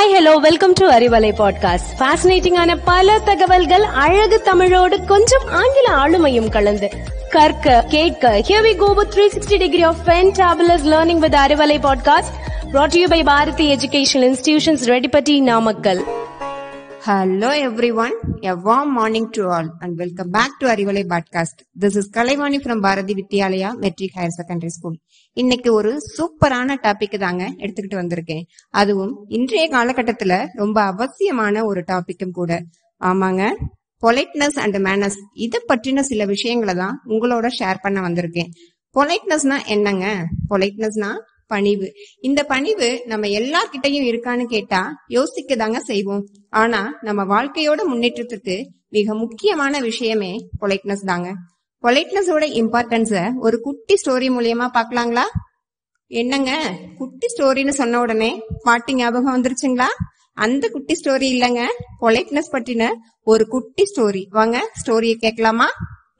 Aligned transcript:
Hi 0.00 0.14
hello 0.18 0.36
welcome 0.36 0.72
to 0.72 0.90
Arivalai 0.90 1.30
podcast 1.38 1.90
ஃபேசினேட்டிங்கான 1.98 2.76
பல 2.84 3.18
தகவல்கள் 3.18 3.82
அழகு 3.82 4.42
தமிழோடு 4.42 5.04
கொஞ்சம் 5.04 5.46
ஆங்கில 5.50 5.86
ஆளுமையும் 5.96 6.48
கலந்து. 6.48 6.90
கற்க 7.30 7.84
கேட்க 7.88 8.38
here 8.48 8.62
we 8.62 8.76
go 8.76 8.92
with 8.92 9.18
360 9.18 9.58
degree 9.58 9.82
of 9.82 9.96
fantabulous 10.06 10.86
learning 10.86 11.18
with 11.18 11.34
Arivalai 11.34 11.78
podcast 11.82 12.32
brought 12.72 12.86
to 12.86 12.98
you 12.98 13.08
by 13.08 13.24
Bharathi 13.24 13.72
education 13.74 14.26
institutions 14.30 14.86
Reddipatti 14.86 15.40
Namakkal 15.40 16.02
hello 17.06 17.50
everyone 17.94 18.14
a 18.40 18.52
warm 18.64 18.90
morning 18.94 19.28
to 19.30 19.50
all 19.50 19.72
and 19.78 19.96
welcome 19.96 20.30
back 20.30 20.56
to 20.58 20.66
Arivalai 20.68 21.02
podcast 21.08 21.60
this 21.80 21.96
is 21.96 22.10
Kalaivani 22.16 22.58
from 22.58 22.80
Bharathi 22.80 23.14
Vidyalaya 23.14 23.70
matric 23.72 24.12
higher 24.16 24.34
secondary 24.38 24.66
school 24.66 24.98
இன்னைக்கு 25.32 25.72
ஒரு 25.72 26.00
சூப்பரான 26.16 26.76
topic 26.82 27.18
தாங்க 27.18 27.54
எடுத்துக்கிட்டு 27.58 27.98
வந்திருக்கேன். 28.02 28.42
அதுவும் 28.68 29.24
இன்றைய 29.28 29.68
காலகட்டத்துல 29.68 30.46
ரொம்ப 30.52 30.82
அவசியமான 30.82 31.64
ஒரு 31.64 31.84
டாபிக்கும் 31.86 32.30
கூட. 32.30 32.62
ஆமாங்க 33.00 33.54
பொலைட்னஸ் 34.02 34.58
அண்ட் 34.58 34.76
மேனஸ் 34.76 35.18
இதை 35.32 35.60
பற்றின 35.68 36.00
சில 36.00 36.24
விஷயங்களை 36.24 36.74
தான் 36.74 37.00
உங்களோட 37.06 37.48
ஷேர் 37.58 37.76
பண்ண 37.82 38.00
வந்திருக்கேன். 38.00 38.50
பொலைட்னஸ்னா 38.94 39.66
என்னங்க? 39.66 40.26
பொலைட்னஸ்னா 40.50 41.10
பணிவு. 41.52 41.88
இந்த 42.20 42.40
பணிவு 42.52 42.88
நம்ம 43.06 43.26
எல்லார்கிட்டயும் 43.38 44.08
இருக்கான்னு 44.10 44.44
கேட்டா 44.54 44.80
யோசிக்க 45.08 45.56
தாங்க 45.62 45.80
செய்வோம். 45.90 46.24
ஆனா 46.60 46.80
நம்ம 47.00 47.24
வாழ்க்கையோட 47.34 47.80
முன்னேற்றத்துக்கு 47.92 48.56
மிக 48.96 49.14
முக்கியமான 49.14 49.80
விஷயமே 49.80 50.32
பொலைட்னஸ் 50.60 51.08
தாங்க. 51.10 51.28
பொலைட்னஸோட 51.84 52.44
இம்பார்ட்டன்ஸ 52.60 53.14
ஒரு 53.38 53.56
குட்டி 53.60 53.94
ஸ்டோரி 54.00 54.28
மூலியமா 54.36 54.66
பாக்கலாங்களா? 54.76 55.26
என்னங்க? 56.10 56.52
குட்டி 56.98 57.26
ஸ்டோரின்னு 57.34 57.74
சொன்ன 57.80 58.00
உடனே 58.00 58.30
பாட்டு 58.62 58.94
ஞாபகம் 58.94 59.34
வந்துருச்சுங்களா? 59.36 59.88
அந்த 60.44 60.64
குட்டி 60.68 60.94
ஸ்டோரி 61.00 61.28
இல்லங்க. 61.34 61.62
பொலைட்னஸ் 62.00 62.52
பற்றின 62.52 62.84
ஒரு 63.30 63.44
குட்டி 63.48 63.84
ஸ்டோரி 63.90 64.22
வாங்க 64.30 64.58
ஸ்டோரியை 64.80 65.16
கேட்கலாமா? 65.24 65.68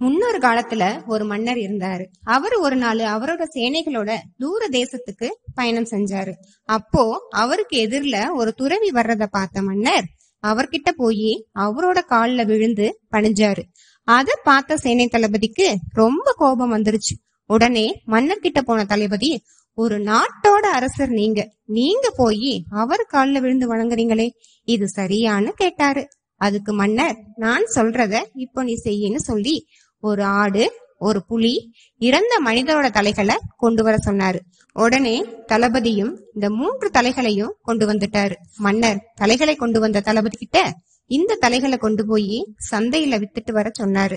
முன்னொரு 0.01 0.39
காலத்துல 0.39 0.85
ஒரு 1.07 1.25
மன்னர் 1.25 1.57
இருந்தாரு. 1.57 2.05
அவரு 2.25 2.61
ஒரு 2.61 2.77
நாள் 2.77 3.01
அவரோட 3.15 3.43
சேனைகளோட 3.57 4.11
தூர 4.39 4.69
தேசத்துக்கு 4.71 5.29
பயணம் 5.55 5.91
செஞ்சாரு. 5.91 6.33
அப்போ 6.69 7.03
அவருக்கு 7.31 7.77
எதிரில 7.89 8.19
ஒரு 8.33 8.53
துறவி 8.53 8.91
வர்றத 8.91 9.27
பார்த்த 9.31 9.63
மன்னர் 9.63 10.07
அவர்கிட்ட 10.45 10.91
போய் 10.97 11.33
அவரோட 11.59 11.99
கால்ல 12.09 12.47
விழுந்து 12.47 12.87
பணிஞ்சாரு. 13.13 13.63
அத 14.09 14.39
பார்த்த 14.45 14.77
சேனை 14.77 15.07
தளபதிக்கு 15.09 15.67
ரொம்ப 15.93 16.33
கோபம் 16.37 16.73
வந்துருச்சு. 16.73 17.15
உடனே 17.51 17.87
மன்னர் 18.05 18.39
கிட்ட 18.39 18.63
போன 18.63 18.85
தளபதி 18.85 19.31
ஒரு 19.79 19.99
நாட்டோட 19.99 20.65
அரசர் 20.79 21.09
நீங்க. 21.09 21.41
நீங்க 21.65 22.07
போய் 22.17 22.65
அவர் 22.71 23.05
கால்ல 23.13 23.41
விழுந்து 23.41 23.67
வணங்குறீங்களே. 23.75 24.29
இது 24.65 24.87
சரியான்னு 24.97 25.53
கேட்டாரு. 25.63 26.03
அதுக்கு 26.41 26.73
மன்னர் 26.73 27.17
நான் 27.37 27.65
சொல்றத 27.75 28.15
இப்போ 28.35 28.61
நீ 28.63 28.75
செய்யன்னு 28.85 29.21
சொல்லி 29.31 29.55
ஒரு 30.01 30.25
ஆடு 30.25 30.73
ஒரு 30.99 31.25
புலி 31.25 31.73
இறந்த 31.99 32.41
மனிதரோட 32.45 32.91
தலைகளை 32.91 33.37
கொண்டு 33.57 33.83
வர 33.83 33.99
சொன்னாரு. 34.05 34.39
உடனே 34.73 35.25
தளபதியும் 35.47 36.13
இந்த 36.35 36.51
மூன்று 36.51 36.91
தலைகளையும் 36.91 37.55
கொண்டு 37.63 37.93
வந்துட்டாரு. 37.93 38.35
மன்னர் 38.57 39.01
தலைகளை 39.15 39.57
கொண்டு 39.57 39.81
வந்த 39.81 40.01
தளபதி 40.01 40.37
கிட்ட 40.37 40.73
இந்த 41.07 41.35
தலைகளை 41.35 41.79
கொண்டு 41.79 42.07
போய் 42.07 42.55
சந்தையில 42.71 43.25
வித்துட்டு 43.25 43.53
வர 43.53 43.71
சொன்னாரு. 43.81 44.17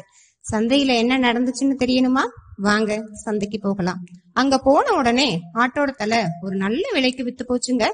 சந்தையில 0.51 0.85
என்ன 0.85 1.19
நடந்துச்சுன்னு 1.19 1.75
தெரியணுமா? 1.79 2.23
வாங்க 2.57 3.09
சந்தைக்கு 3.13 3.59
போகலாம். 3.59 3.99
அங்க 4.33 4.57
போன 4.57 4.93
உடனே 4.93 5.39
ஆட்டோட 5.53 5.91
தலை 5.95 6.19
ஒரு 6.41 6.55
நல்ல 6.55 6.89
விலைக்கு 6.93 7.23
வித்து 7.23 7.45
போச்சுங்க. 7.45 7.87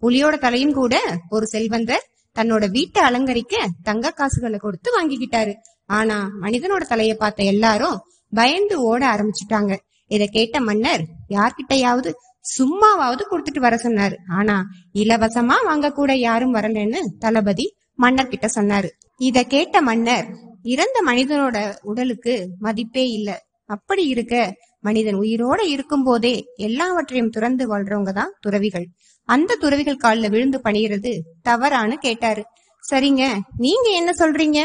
புலியோட 0.00 0.38
தலையும் 0.38 0.72
கூட 0.72 1.20
ஒரு 1.28 1.46
செல்வந்தர் 1.46 2.08
தன்னோட 2.36 2.70
வீட்டை 2.70 3.02
அலங்கரிக்க 3.02 3.66
தங்க 3.82 4.10
காசுகளை 4.10 4.58
கொடுத்து 4.58 4.90
வாங்கிக்கிட்டாரு. 4.96 5.54
ஆனா 5.86 6.30
மனிதனோட 6.40 6.82
தலையை 6.86 7.14
பார்த்த 7.14 7.42
எல்லாரும் 7.42 7.98
பயந்து 8.32 8.80
ஓட 8.80 9.02
ஆரம்பிச்சுட்டாங்க. 9.06 9.76
இத 10.06 10.26
கேட்ட 10.26 10.60
மன்னர் 10.60 11.02
யார்கிட்டயாவது 11.28 12.12
சும்மாவாவது 12.58 13.22
கொடுத்துட்டு 13.30 13.58
வர 13.58 13.76
சொன்னாரு. 13.76 14.16
ஆனா 14.28 14.64
இலவசமா 14.94 15.56
வாங்க 15.64 15.92
கூட 15.92 16.14
யாரும் 16.16 16.54
வரலன்னு 16.54 17.00
தளபதி 17.18 17.66
மன்னர் 17.94 18.28
கிட்ட 18.28 18.48
சொன்னாரு. 18.54 18.88
இத 19.16 19.42
கேட்ட 19.42 19.82
மன்னர் 19.82 20.26
இறந்த 20.62 20.98
மனிதனோட 21.06 21.78
உடலுக்கு 21.82 22.48
மதிப்பே 22.58 23.10
இல்ல. 23.10 23.38
அப்படி 23.66 24.06
இருக்க 24.06 24.54
மனிதன் 24.80 25.14
உயிரோட 25.14 25.60
இருக்கும் 25.64 26.02
போதே 26.02 26.34
எல்லாவற்றையும் 26.56 27.30
துறந்து 27.30 27.66
வாழ்றவங்க 27.66 28.12
தான் 28.12 28.32
துறவிகள். 28.40 28.86
அந்த 29.24 29.54
துறவிகள் 29.54 29.96
காலில் 29.96 30.30
விழுந்து 30.30 30.60
பணிகிறது 30.60 31.22
தவறான்னு 31.48 31.92
கேட்டாரு. 31.92 32.42
சரிங்க 32.90 33.24
நீங்க 33.56 33.90
என்ன 33.90 34.12
சொல்றீங்க? 34.12 34.60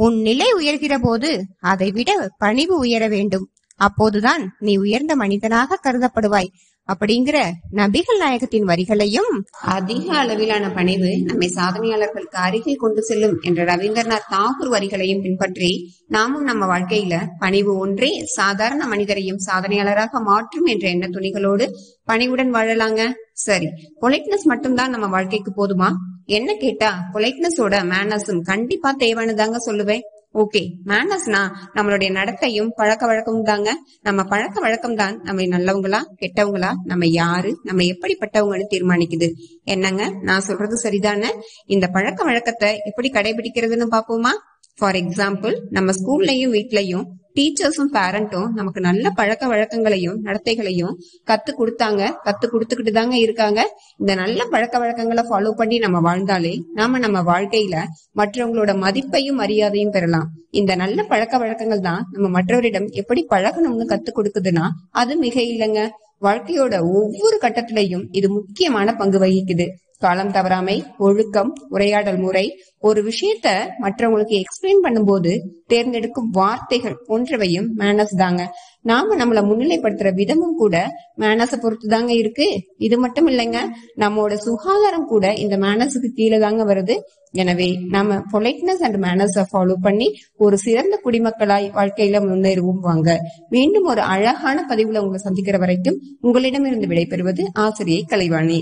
உன் 0.00 0.16
நிலை 0.20 0.48
உயர்கிற 0.52 0.94
போது 0.98 1.30
அதை 1.60 1.88
விட 1.90 2.10
பணிவு 2.38 2.74
உயர 2.78 3.08
வேண்டும். 3.08 3.46
அப்போதுதான் 3.76 4.42
நீ 4.58 4.72
உயர்ந்த 4.76 5.12
மனிதனாக 5.16 5.78
கருதப்படுவாய். 5.82 6.50
அப்படிங்கிற 6.92 7.38
நபிகள் 7.72 8.20
நாயகத்தின் 8.20 8.68
வரிகளையும் 8.68 9.30
அதிக 9.76 10.06
அளவிலான 10.14 10.70
பணிவு 10.70 11.10
நம்மை 11.24 11.48
சாதனையாளர்களுக்கு 11.56 12.38
அருகில் 12.46 12.76
கொண்டு 12.76 13.02
செல்லும் 13.02 13.36
என்ற 13.40 13.64
ரவீந்திரநாத் 13.64 14.28
தாகூர் 14.34 14.72
வரிகளையும் 14.72 15.22
பின்பற்றி 15.22 15.70
நாமும் 16.08 16.42
நம்ம 16.42 16.66
வாழ்க்கையில 16.66 17.16
பணிவு 17.38 17.78
ஒன்றே 17.78 18.10
சாதாரண 18.24 18.86
மனிதரையும் 18.86 19.42
சாதனையாளராக 19.46 20.22
மாற்றும் 20.22 20.64
என்ற 20.64 20.88
எண்ண 20.88 21.06
துணிகளோடு 21.06 21.66
பணிவுடன் 22.04 22.54
வாழலாங்க. 22.54 23.02
சரி 23.32 23.68
பொலைட்னஸ் 24.00 24.44
மட்டும்தான் 24.44 24.90
நம்ம 24.90 25.06
வாழ்க்கைக்கு 25.06 25.52
போதுமா? 25.58 25.90
என்ன 26.24 26.54
கேட்டா 26.54 26.90
பொலைட்னஸோட 27.14 27.74
மேனஸும் 27.92 28.42
கண்டிப்பா 28.42 28.90
தேவையானதாங்க 28.98 29.58
சொல்லுவேன். 29.66 30.02
ஓகே 30.34 30.60
மேனஸ்னா 30.86 31.40
நம்மளுடைய 31.74 32.10
நடத்தையும் 32.12 32.68
பழக்க 32.76 33.06
வழக்கம் 33.06 33.42
தாங்க 33.42 33.70
நம்ம 34.02 34.24
பழக்க 34.24 34.60
வழக்கம் 34.60 34.94
தான் 34.94 35.20
நம்ம 35.22 35.42
நல்லவங்களா 35.42 36.00
கெட்டவங்களா 36.20 36.72
நம்ம 36.84 37.06
யாரு 37.06 37.60
நம்ம 37.62 37.82
எப்படிப்பட்டவங்கன்னு 37.82 38.66
தீர்மானிக்குது. 38.70 39.28
என்னங்க? 39.64 40.10
நான் 40.22 40.40
சொல்றது 40.40 40.76
சரிதானே? 40.82 41.30
இந்த 41.66 41.88
பழக்க 41.88 42.24
வழக்கத்தை 42.24 42.80
எப்படி 42.84 43.10
கடைபிடிக்கிறதுன்னு 43.10 43.88
பாப்போமா 43.90 44.32
ஃபார் 44.78 44.94
எக்ஸாம்பிள் 44.94 45.56
நம்ம 45.70 45.92
ஸ்கூல்லயும் 45.92 46.54
வீட்லயும் 46.54 47.06
டீச்சர்ஸும் 47.36 47.92
பேரண்ட்டும் 47.96 48.48
நமக்கு 48.58 48.80
நல்ல 48.86 49.10
பழக்க 49.18 49.44
வழக்கங்களையும் 49.52 50.18
நடத்தைகளையும் 50.26 50.94
கத்து 51.30 51.50
கொடுத்தாங்க. 51.58 52.02
கத்து 52.26 52.46
கொடுத்துக்கிட்டு 52.52 52.92
தாங்க 52.98 53.16
இருக்காங்க. 53.26 53.60
இந்த 54.02 54.14
நல்ல 54.22 54.40
பழக்க 54.54 54.78
வழக்கங்களை 54.82 55.24
ஃபாலோ 55.30 55.52
பண்ணி 55.60 55.78
நம்ம 55.84 56.00
வாழ்ந்தாலே 56.08 56.52
நாம 56.78 56.98
நம்ம 57.06 57.22
வாழ்க்கையில 57.30 57.76
மற்றவங்களோட 58.20 58.74
மதிப்பையும் 58.84 59.40
மரியாதையும் 59.42 59.94
பெறலாம். 59.96 60.28
இந்த 60.60 60.74
நல்ல 60.82 61.00
பழக்க 61.12 61.34
வழக்கங்கள் 61.42 61.86
தான் 61.88 62.02
நம்ம 62.14 62.28
மற்றவரிடம் 62.36 62.88
எப்படி 63.02 63.22
பழகணும்னு 63.34 63.86
கத்து 63.92 64.12
கொடுக்குதுன்னா 64.18 64.66
அது 65.02 65.12
மிக 65.26 65.36
இல்லைங்க. 65.52 65.82
வாழ்க்கையோட 66.26 66.74
ஒவ்வொரு 66.96 67.36
கட்டத்திலையும் 67.44 68.02
இது 68.18 68.28
முக்கியமான 68.38 68.94
பங்கு 69.02 69.18
வகிக்குது. 69.22 69.66
காலம் 70.04 70.32
தவறாமை 70.34 70.74
ஒழுக்கம் 71.06 71.50
உரையாடல் 71.74 72.18
முறை 72.18 72.44
ஒரு 72.88 73.00
விஷயத்த 73.08 73.48
மற்றவங்களுக்கு 73.82 74.36
எக்ஸ்பிளைன் 74.42 74.82
பண்ணும்போது 74.84 75.32
தேர்ந்தெடுக்கும் 75.72 76.30
வார்த்தைகள் 76.38 76.96
போன்றவையும் 77.08 77.68
மேனஸ் 77.80 78.14
தாங்க. 78.22 78.42
நாம 78.90 79.16
நம்மள 79.20 79.40
முன்னிலைப்படுத்துற 79.48 80.10
விதமும் 80.20 80.56
கூட 80.62 80.76
மேனஸ 81.22 81.58
பொறுத்து 81.62 81.88
தாங்க 81.88 82.12
இருக்கு. 82.12 82.46
இது 82.86 82.98
மட்டும் 82.98 83.28
இல்லைங்க 83.28 83.60
நம்மோட 84.02 84.34
சுகாதாரம் 84.46 85.08
கூட 85.12 85.34
இந்த 85.44 85.56
மேனஸுக்கு 85.66 86.10
கீழே 86.18 86.38
தாங்க 86.38 86.64
வருது. 86.72 86.96
எனவே 87.40 87.68
நாம 87.94 88.16
பொலைட்னஸ் 88.32 88.82
அண்ட் 88.86 88.98
மேனஸ 89.04 89.44
ஃபாலோ 89.50 89.76
பண்ணி 89.86 90.08
ஒரு 90.44 90.58
சிறந்த 90.58 90.94
குடிமக்களாய் 91.04 91.68
வாழ்க்கையில 91.78 92.22
முன்னேறுவோம் 92.28 92.82
வாங்க. 92.88 93.18
மீண்டும் 93.48 93.88
ஒரு 93.94 94.04
அழகான 94.14 94.64
பதிவுல 94.70 95.02
உங்களை 95.04 95.22
சந்திக்கிற 95.26 95.58
வரைக்கும் 95.58 96.00
உங்களிடமிருந்து 96.20 96.90
விடைபெறுவது 96.92 97.44
ஆசிரியை 97.66 98.02
கலைவாணி. 98.12 98.60